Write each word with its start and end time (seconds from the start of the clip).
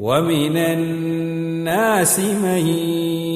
ومن 0.00 0.56
الناس 0.56 2.20
من 2.20 2.66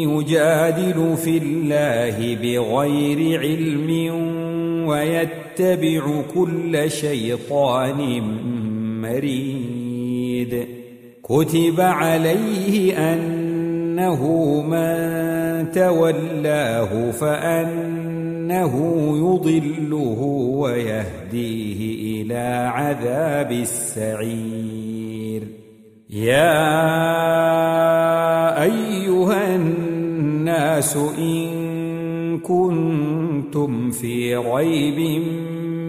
يجادل 0.09 1.17
في 1.17 1.39
الله 1.39 2.35
بغير 2.35 3.41
علم 3.41 3.91
ويتبع 4.89 6.23
كل 6.35 6.91
شيطان 6.91 8.21
مريد. 9.03 10.67
كتب 11.23 11.81
عليه 11.81 13.13
أنه 13.13 14.23
من 14.63 15.71
تولاه 15.71 17.11
فأنه 17.11 18.75
يضله 19.17 20.21
ويهديه 20.55 22.23
إلى 22.23 22.71
عذاب 22.75 23.53
السعير. 23.53 25.04
يا 26.11 26.63
أيها 28.63 29.57
الناس 29.57 30.97
إن 31.19 32.39
كنتم 32.39 33.91
في 33.91 34.37
ريب 34.37 35.23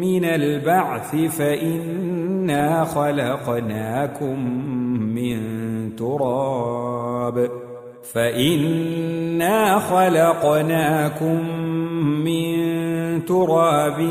من 0.01 0.25
البعث 0.25 1.15
فإنا 1.15 2.83
خلقناكم 2.83 4.39
من 5.15 5.39
تراب 5.95 7.49
فإنا 8.13 9.79
خلقناكم 9.79 11.49
من 12.23 12.55
تراب 13.25 14.09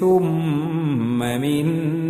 ثم 0.00 1.18
من 1.18 2.09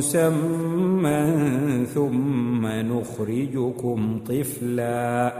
مسمى 0.00 1.20
ثم 1.94 2.66
نخرجكم 2.66 4.20
طفلا. 4.28 5.32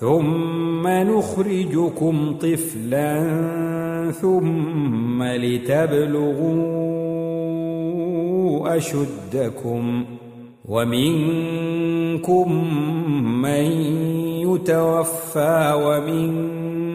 ثم 0.00 0.88
نخرجكم 0.88 2.34
طفلا 2.40 3.30
ثم 4.20 5.22
لتبلغوا 5.22 6.36
أشدكم. 8.76 10.04
ومنكم 10.68 12.48
من 13.42 13.64
يتوفى 14.48 15.72
ومنكم 15.84 16.71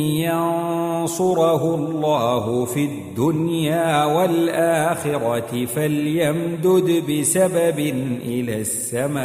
ينصره 0.00 1.74
الله 1.74 2.64
في 2.64 2.84
الدنيا 2.84 4.04
والآخرة 4.04 5.66
فليمدد 5.66 7.04
بسبب 7.10 7.78
إلى 8.22 8.60
السماء 8.60 9.20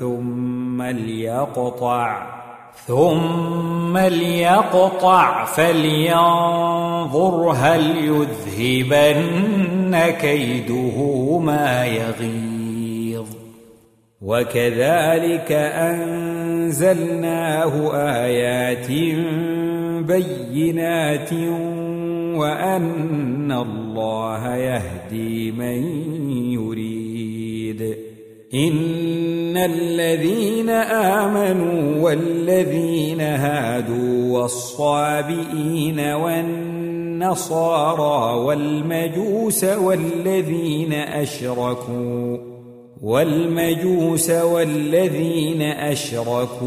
ثم 0.00 0.82
ليقطع 0.82 2.34
ثم 2.86 3.98
ليقطع 3.98 5.44
فلينظر 5.44 7.52
هل 7.56 7.96
يذهبن 7.96 10.00
كيده 10.20 11.38
ما 11.38 11.86
يغيظ 11.86 12.53
وكذلك 14.24 15.52
أنزلناه 15.92 17.24
آيات 18.24 18.90
بينات 20.06 21.32
وأن 22.36 23.52
الله 23.52 24.56
يهدي 24.56 25.52
من 25.52 25.84
يريد. 26.52 27.96
إن 28.54 29.56
الذين 29.56 30.70
آمنوا 30.70 32.02
والذين 32.02 33.20
هادوا 33.20 34.38
والصابئين 34.40 36.00
والنصارى 36.00 37.54
والمجوس 38.38 39.64
والذين 39.64 40.92
أشركوا 40.92 42.53
والمجوس 43.04 44.30
والذين 44.30 45.62
أشركوا 45.62 46.64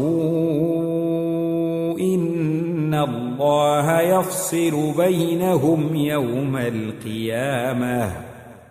إن 2.00 2.94
الله 2.94 4.00
يفصل 4.00 4.92
بينهم 4.96 5.96
يوم 5.96 6.56
القيامة. 6.56 8.12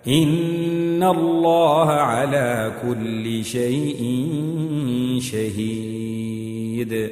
إن 0.08 1.04
الله 1.04 1.90
على 1.90 2.72
كل 2.82 3.44
شيء 3.46 4.02
شهيد. 5.22 7.12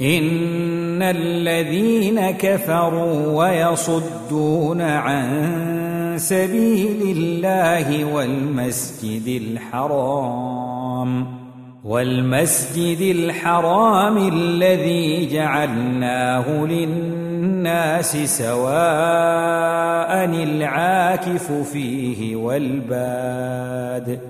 ان 0.00 1.02
الذين 1.02 2.30
كفروا 2.30 3.36
ويصدون 3.36 4.80
عن 4.80 6.14
سبيل 6.16 7.16
الله 7.16 8.04
والمسجد 8.04 9.42
الحرام 9.42 11.26
والمسجد 11.84 13.00
الحرام 13.00 14.28
الذي 14.28 15.26
جعلناه 15.26 16.64
للناس 16.64 18.16
سواء 18.16 18.60
العاكف 20.24 21.52
فيه 21.52 22.36
والباد 22.36 24.29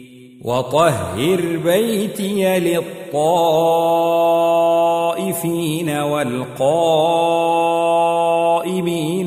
وطهر 0.43 1.41
بيتي 1.63 2.59
للطائفين 2.59 3.09
والقائمين 5.89 6.59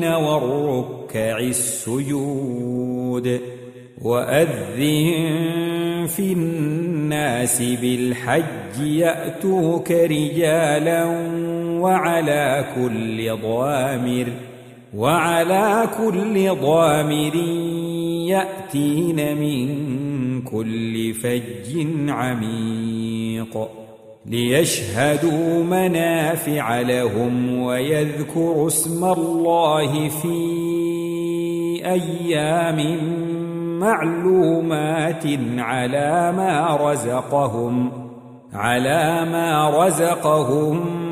والركع 0.03 1.37
السجود 1.37 3.41
وأذن 4.01 4.77
في 6.07 6.33
الناس 6.33 7.61
بالحج 7.61 8.81
يأتوك 8.81 9.91
رجالا 9.91 11.05
وعلى 11.81 12.65
كل 12.75 13.37
ضامر 13.41 14.25
وعلى 14.95 15.87
كل 15.97 16.55
ضامر 16.61 17.35
يأتين 18.29 19.37
من 19.37 20.14
كل 20.41 21.13
فج 21.13 21.87
عميق 22.09 23.67
ليشهدوا 24.25 25.63
منافع 25.63 26.81
لهم 26.81 27.61
ويذكروا 27.61 28.67
اسم 28.67 29.05
الله 29.05 30.09
في 30.09 30.65
أيام 31.85 32.99
معلومات 33.79 35.23
على 35.57 36.33
ما 36.37 36.77
رزقهم 36.81 37.91
على 38.53 39.25
ما 39.31 39.69
رزقهم 39.85 41.05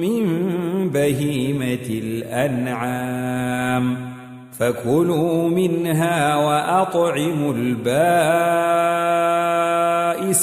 من 0.00 0.48
بهيمة 0.90 1.88
الأنعام. 1.90 3.28
فكلوا 4.58 5.48
منها 5.48 6.36
وأطعموا 6.36 7.52
البائس 7.52 7.88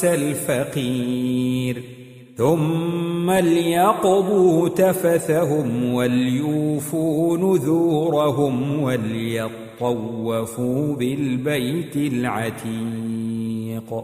الفقير. 0.06 1.84
ثم 2.38 3.32
ليقضوا 3.32 4.70
تفثهم 4.70 5.94
وليوفوا 5.94 7.38
نذورهم 7.38 8.84
وليطوفوا 8.84 10.96
بالبيت 10.96 11.96
العتيق. 11.96 14.04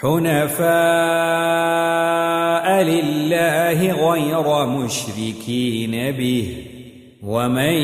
حنفاء 0.00 0.68
لله 2.82 4.10
غير 4.10 4.66
مشركين 4.66 6.12
به 6.12 6.64
ومن 7.22 7.74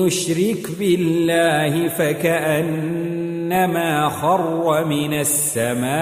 يشرك 0.00 0.70
بالله 0.78 1.88
فكأنما 1.88 3.28
خر 4.08 4.84
من 4.84 5.14
السماء 5.14 5.94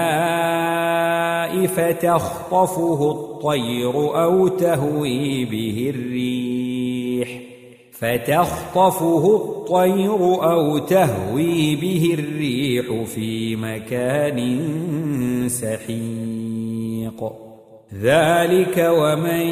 فتخطفه 1.67 3.11
الطير 3.11 4.23
أو 4.23 4.47
تهوي 4.47 5.45
به 5.45 5.93
الريح 5.95 7.39
فتخطفه 7.91 9.35
الطير 9.35 9.52
أو 9.71 10.77
تهوي 10.77 11.75
به 11.75 12.15
الريح 12.19 13.03
في 13.03 13.55
مكان 13.55 14.69
سحيق. 15.49 17.33
ذلك 18.01 18.89
ومن 18.97 19.45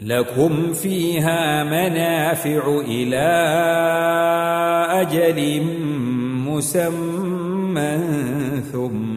لكم 0.02 0.74
فيها 0.74 1.64
منافع 1.64 2.80
إلى 2.88 3.28
أجل 5.02 5.62
مسمى 6.48 7.98
ثم 8.72 9.17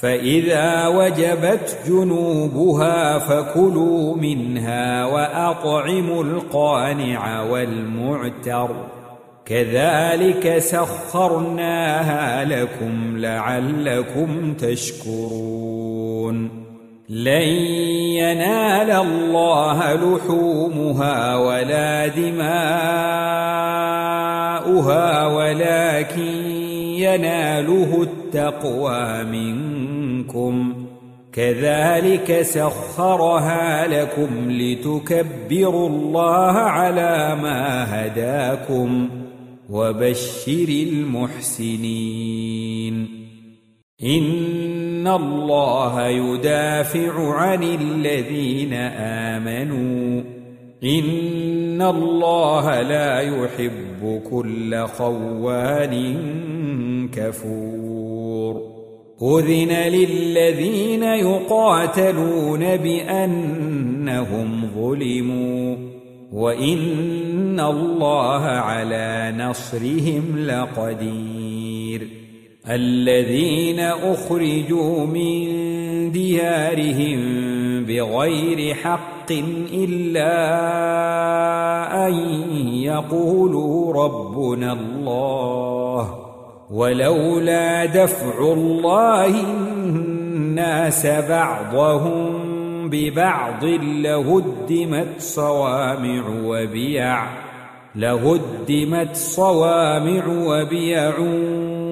فإذا 0.00 0.86
وجبت 0.86 1.78
جنوبها 1.88 3.18
فكلوا 3.18 4.16
منها 4.16 5.04
وأطعموا 5.04 6.24
القانع 6.24 7.42
والمعتر. 7.42 8.70
كذلك 9.46 10.58
سخرناها 10.58 12.44
لكم 12.44 13.18
لعلكم 13.18 14.54
تشكرون. 14.54 15.86
لن 17.08 17.48
ينال 18.18 18.90
الله 18.90 19.94
لحومها 19.94 21.36
ولا 21.36 22.06
دماؤها 22.06 22.46
ولكن 25.26 26.45
يناله 27.14 28.02
التقوى 28.02 29.24
منكم 29.24 30.86
كذلك 31.32 32.42
سخرها 32.42 33.86
لكم 33.86 34.50
لتكبروا 34.50 35.88
الله 35.88 36.52
على 36.52 37.38
ما 37.42 37.84
هداكم 38.06 39.08
وبشر 39.70 40.68
المحسنين. 40.68 42.46
إن 44.02 45.08
الله 45.08 46.06
يدافع 46.06 47.34
عن 47.34 47.62
الذين 47.62 48.72
آمنوا 49.32 50.05
ان 50.84 51.82
الله 51.82 52.82
لا 52.82 53.20
يحب 53.20 54.22
كل 54.30 54.86
خوان 54.86 55.94
كفور 57.08 58.76
اذن 59.22 59.72
للذين 59.72 61.02
يقاتلون 61.02 62.76
بانهم 62.76 64.70
ظلموا 64.76 65.76
وان 66.32 67.60
الله 67.60 68.42
على 68.42 69.34
نصرهم 69.38 70.38
لقدير 70.38 71.65
الذين 72.70 73.80
أخرجوا 73.80 75.06
من 75.06 75.46
ديارهم 76.12 77.20
بغير 77.84 78.74
حق 78.74 79.32
إلا 79.72 80.36
أن 82.06 82.14
يقولوا 82.74 84.04
ربنا 84.04 84.72
الله 84.72 86.18
ولولا 86.70 87.84
دفع 87.84 88.38
الله 88.38 89.40
الناس 90.56 91.06
بعضهم 91.06 92.46
ببعض 92.88 93.64
لهدمت 93.82 95.08
صوامع 95.18 96.22
وبيع 96.44 97.26
لهدمت 97.94 99.16
صوامع 99.16 100.26
وبيع 100.26 101.14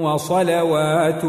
وصلوات 0.04 1.24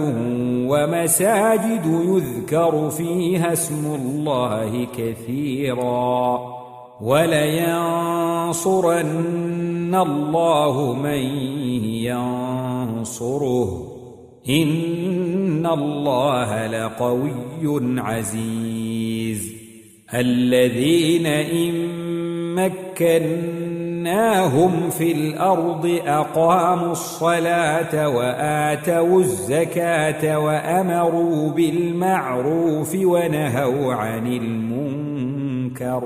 ومساجد 0.70 1.86
يذكر 1.86 2.90
فيها 2.90 3.54
اسم 3.54 3.96
الله 3.96 4.88
كثيرا 4.98 6.40
ولينصرن 7.02 8.36
الله 9.96 10.94
من 10.94 11.22
ينصره 12.96 13.92
إن 14.50 15.66
الله 15.66 16.68
لقوي 16.68 18.02
عزيز 18.02 19.56
الذين 20.14 21.26
إن 21.26 22.60
مكناهم 24.06 24.90
في 24.90 25.12
الأرض 25.12 26.00
اقاموا 26.06 26.92
الصلاه 26.92 28.10
واتوا 28.10 29.20
الزكاه 29.20 30.40
وامروا 30.40 31.50
بالمعروف 31.52 32.96
ونهوا 32.96 33.94
عن 33.94 34.28
المنكر 34.28 36.04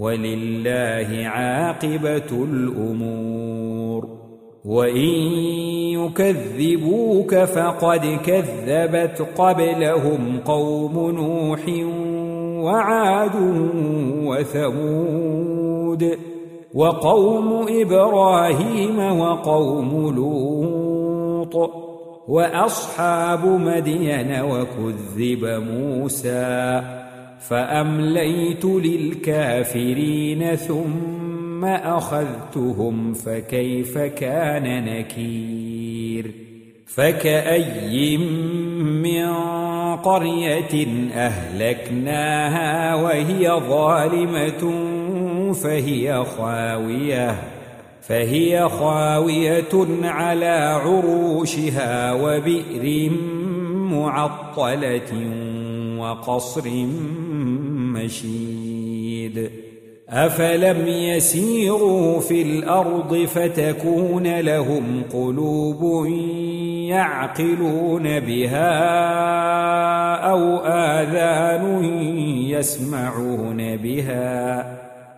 ولله 0.00 1.26
عاقبه 1.26 2.44
الأمور 2.44 4.08
وان 4.64 4.96
يكذبوك 5.98 7.34
فقد 7.34 8.18
كذبت 8.26 9.26
قبلهم 9.38 10.40
قوم 10.44 11.10
نوح 11.10 11.60
وعاد 12.64 13.36
وثمود 14.26 16.18
وقوم 16.74 17.66
إبراهيم 17.68 18.98
وقوم 19.20 20.14
لوط 20.16 21.70
وأصحاب 22.28 23.46
مدين 23.46 24.40
وكذب 24.40 25.44
موسى 25.44 26.82
فأمليت 27.40 28.64
للكافرين 28.64 30.56
ثم 30.56 31.64
أخذتهم 31.64 33.12
فكيف 33.12 33.98
كان 33.98 34.84
نكير 34.84 36.30
فكأي 36.86 38.16
من 38.16 39.32
قرية 39.96 40.86
أهلكناها 41.14 42.94
وهي 42.94 43.50
ظالمة 43.68 44.95
فهي 45.52 46.24
خاوية 46.38 47.36
فهي 48.08 48.68
خاوية 48.68 49.86
على 50.02 50.80
عروشها 50.84 52.12
وبئر 52.12 53.10
معطلة 53.90 55.12
وقصر 55.98 56.70
مشيد. 57.94 59.50
أفلم 60.08 60.88
يسيروا 60.88 62.20
في 62.20 62.42
الأرض 62.42 63.16
فتكون 63.16 64.40
لهم 64.40 65.02
قلوب 65.12 66.06
يعقلون 66.88 68.20
بها 68.20 68.70
أو 70.14 70.56
آذان 70.66 71.84
يسمعون 72.48 73.76
بها. 73.76 74.85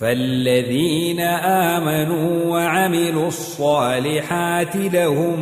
فالذين 0.00 1.20
آمنوا 1.20 2.44
وعملوا 2.44 3.28
الصالحات 3.28 4.76
لهم 4.76 5.38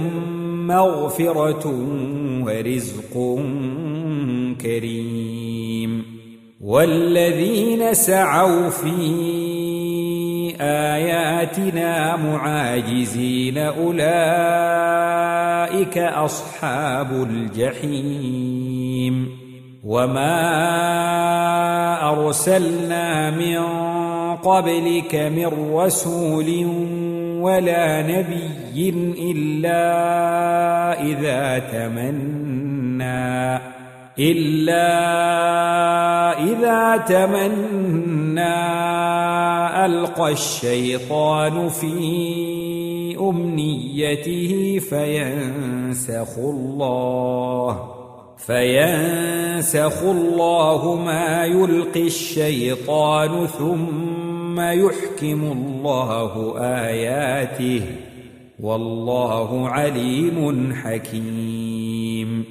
مغفرة 0.66 1.66
ورزق 2.44 3.38
كريم 4.60 6.04
والذين 6.60 7.94
سعوا 7.94 8.70
في 8.70 8.96
آياتنا 10.60 12.16
معاجزين 12.16 13.58
أولئك 13.58 13.98
أصحاب 15.98 17.12
الجحيم 17.30 18.58
وما 19.84 20.38
أرسلنا 22.10 23.30
من 23.30 23.58
قبلك 24.42 25.14
من 25.14 25.74
رسول 25.74 26.66
ولا 27.40 28.02
نبي 28.02 28.90
إلا 29.30 29.82
إذا 31.02 31.58
تمنى 31.58 33.56
إلا 34.18 34.88
إذا 36.42 36.96
تمنى 36.96 38.58
ألقى 39.86 40.32
الشيطان 40.32 41.68
في 41.68 43.16
أمنيته 43.20 44.80
فينسخ 44.90 46.38
الله 46.38 47.98
فينسخ 48.46 50.02
الله 50.02 50.94
ما 50.94 51.44
يلقي 51.44 52.06
الشيطان 52.06 53.46
ثم 53.46 54.27
يحكم 54.60 55.52
الله 55.52 56.54
آياته 56.58 57.82
والله 58.60 59.68
عليم 59.68 60.72
حكيم 60.74 62.44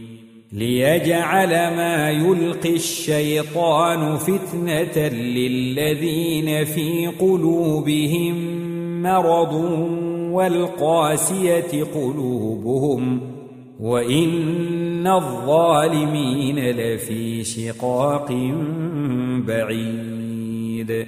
ليجعل 0.52 1.50
ما 1.50 2.10
يلقي 2.10 2.76
الشيطان 2.76 4.18
فتنة 4.18 5.08
للذين 5.08 6.66
في 6.66 7.08
قلوبهم 7.20 8.68
مرض 9.02 9.54
والقاسية 10.32 11.84
قلوبهم 11.84 13.22
وإن 13.80 15.08
الظالمين 15.08 16.60
لفي 16.60 17.44
شقاق 17.44 18.32
بعيد 19.48 21.08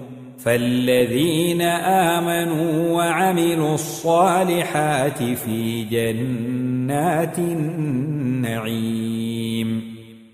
فالذين 0.43 1.61
امنوا 1.61 2.91
وعملوا 2.97 3.73
الصالحات 3.73 5.23
في 5.23 5.83
جنات 5.83 7.39
النعيم 7.39 9.11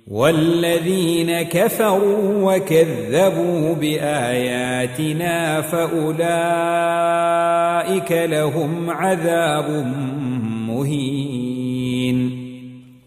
والذين 0.08 1.42
كفروا 1.42 2.56
وكذبوا 2.56 3.76
باياتنا 3.76 5.62
فاولئك 5.62 6.12
لهم 8.12 8.90
عذاب 8.90 9.70
مهين 10.68 12.48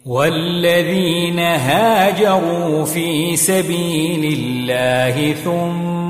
والذين 0.06 1.38
هاجروا 1.38 2.84
في 2.84 3.36
سبيل 3.36 4.38
الله 4.38 5.32
ثم 5.32 6.09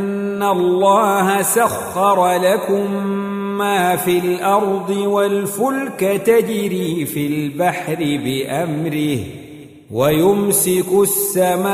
أن 0.41 0.47
الله 0.47 1.41
سخر 1.41 2.35
لكم 2.35 3.07
ما 3.57 3.95
في 3.95 4.17
الأرض 4.19 4.89
والفلك 4.89 5.99
تجري 6.25 7.05
في 7.05 7.27
البحر 7.27 7.95
بأمره 7.95 9.19
ويمسك 9.91 10.85
السماء 11.01 11.71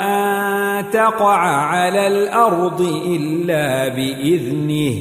أن 0.00 0.90
تقع 0.90 1.38
على 1.46 2.06
الأرض 2.06 2.80
إلا 3.06 3.88
بإذنه 3.88 4.94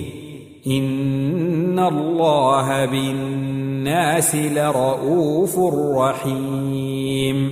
إن 0.68 1.80
الله 1.80 2.86
بالناس 2.86 4.36
لرءوف 4.36 5.60
رحيم 5.98 7.52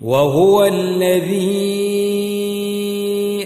وهو 0.00 0.64
الذي 0.64 2.23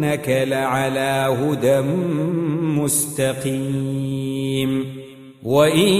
وإنك 0.00 0.28
لعلى 0.28 1.36
هدى 1.40 1.80
مستقيم. 2.80 4.70
وإن 5.44 5.96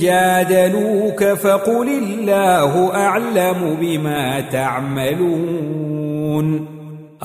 جادلوك 0.00 1.24
فقل 1.24 1.88
الله 1.88 2.94
أعلم 2.94 3.76
بما 3.80 4.40
تعملون. 4.40 6.00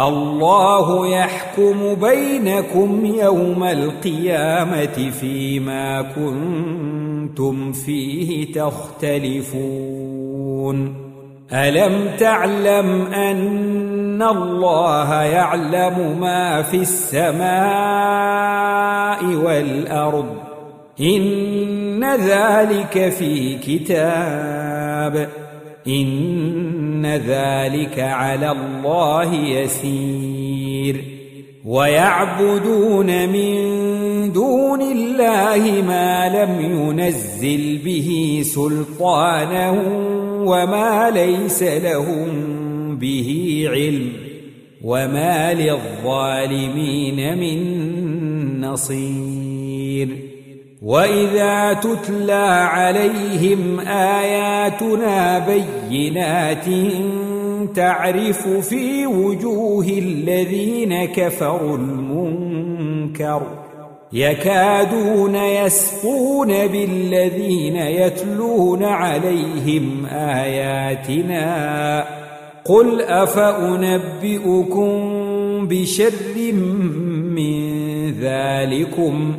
الله 0.02 1.08
يحكم 1.08 1.94
بينكم 1.94 3.06
يوم 3.06 3.64
القيامة 3.64 5.12
فيما 5.20 6.02
كنتم 6.02 7.72
فيه 7.72 8.54
تختلفون. 8.54 9.46
ألم 11.54 12.12
تعلم 12.20 13.02
أن 13.02 14.22
الله 14.22 15.14
يعلم 15.24 16.20
ما 16.20 16.62
في 16.62 16.78
السماء 16.78 17.46
والأرض؟ 19.26 20.26
إن 21.02 22.04
ذلك 22.04 23.10
في 23.10 23.58
كتاب. 23.58 25.30
إن 25.88 27.06
ذلك 27.06 28.00
على 28.00 28.52
الله 28.52 29.34
يسير. 29.34 31.04
ويعبدون 31.66 33.30
من 33.30 33.66
دون 34.32 34.82
الله 34.82 35.84
ما 35.88 36.30
لم 36.30 36.62
ينزل 36.62 37.82
به 37.86 38.42
سلطانا 38.46 39.72
وما 40.48 41.12
ليس 41.12 41.64
لهم 41.64 42.28
به 42.98 43.64
علم 43.72 44.12
وما 44.84 45.54
للظالمين 45.54 47.38
من 47.38 48.62
نصير 48.62 50.10
واذا 50.82 51.74
تتلى 51.74 52.68
عليهم 52.72 53.80
اياتنا 53.80 55.46
بينات 55.48 56.66
تعرف 57.76 58.48
في 58.48 59.06
وجوه 59.06 59.88
الذين 59.88 61.06
كفروا 61.06 61.78
المنكر 61.78 63.65
يكادون 64.14 65.36
يسقون 65.36 66.48
بالذين 66.48 67.76
يتلون 67.76 68.84
عليهم 68.84 70.06
آياتنا. 70.12 72.06
قل 72.66 73.02
أفأنبئكم 73.02 74.88
بشر 75.68 76.54
من 77.36 77.76
ذلكم؟ 78.22 79.36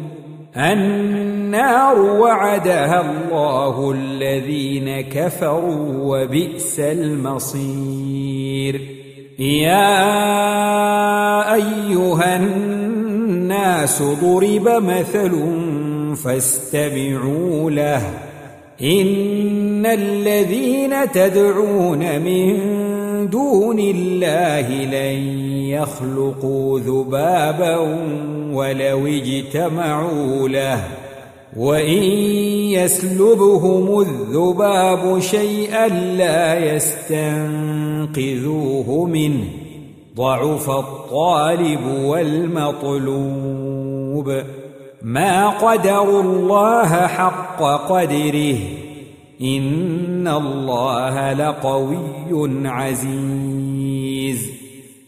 النار 0.56 2.00
وعدها 2.00 3.00
الله 3.00 3.92
الذين 3.92 5.00
كفروا 5.00 5.86
وبئس 6.02 6.80
المصير. 6.80 8.80
يا 9.38 9.94
أيها 11.54 12.36
الناس 12.36 13.05
ضرب 14.02 14.68
مثل 14.68 15.32
فاستمعوا 16.16 17.70
له. 17.70 18.10
إن 18.82 19.86
الذين 19.86 21.12
تدعون 21.12 22.20
من 22.20 22.56
دون 23.30 23.78
الله 23.78 24.70
لن 24.70 25.38
يخلقوا 25.68 26.80
ذبابا 26.80 27.76
ولو 28.52 29.06
اجتمعوا 29.06 30.48
له. 30.48 30.84
وإن 31.56 32.02
يسلبهم 32.72 34.00
الذباب 34.00 35.20
شيئا 35.20 35.88
لا 35.88 36.74
يستنقذوه 36.74 39.04
منه. 39.04 39.65
ضعف 40.16 40.70
الطالب 40.70 41.86
والمطلوب. 42.04 43.26
ما 45.02 45.48
قدروا 45.48 46.22
الله 46.22 47.06
حق 47.06 47.62
قدره. 47.62 48.58
إن 49.42 50.28
الله 50.28 51.32
لقوي 51.32 52.68
عزيز. 52.68 54.50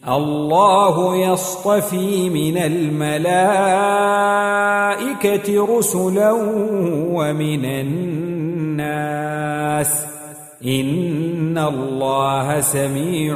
الله 0.09 1.15
يصطفي 1.15 2.29
من 2.29 2.57
الملائكة 2.57 3.37
رسلا 5.77 6.31
ومن 7.13 7.65
الناس. 7.65 8.45
إن 10.65 11.57
الله 11.57 12.61
سميع 12.61 13.35